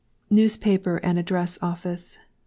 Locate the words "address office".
1.19-2.17